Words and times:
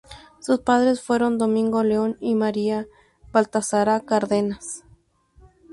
Sus 0.39 0.57
padres 0.61 0.99
fueron 0.99 1.37
Domingo 1.37 1.83
León 1.83 2.17
y 2.19 2.33
María 2.33 2.87
Baltasara 3.31 3.99
Cárdenas. 3.99 4.83